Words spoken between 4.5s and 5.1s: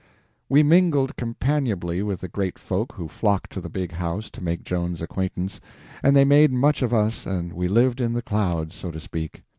Joan's